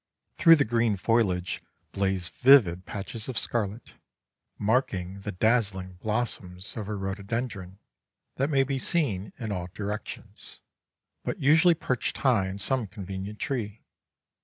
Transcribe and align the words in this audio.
Through 0.35 0.55
the 0.55 0.65
green 0.65 0.97
foliage 0.97 1.61
blaze 1.91 2.27
vivid 2.29 2.87
patches 2.87 3.29
of 3.29 3.37
scarlet, 3.37 3.93
marking 4.57 5.19
the 5.19 5.31
dazzling 5.31 5.97
blossoms 6.01 6.75
of 6.75 6.87
a 6.87 6.95
rhododendron 6.95 7.77
that 8.37 8.49
may 8.49 8.63
be 8.63 8.79
seen 8.79 9.31
in 9.37 9.51
all 9.51 9.67
directions, 9.75 10.59
but 11.23 11.39
usually 11.39 11.75
perched 11.75 12.17
high 12.17 12.49
on 12.49 12.57
some 12.57 12.87
convenient 12.87 13.37
tree. 13.37 13.83